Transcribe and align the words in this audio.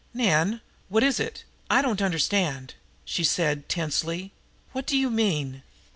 "Nan, 0.15 0.61
what 0.89 1.03
is 1.03 1.19
it? 1.19 1.43
I 1.69 1.83
don't 1.83 2.01
understand!" 2.01 2.73
she 3.05 3.23
said 3.23 3.69
tensely. 3.69 4.31
"What 4.71 4.87
do 4.87 4.97
you 4.97 5.11
mean?" 5.11 5.61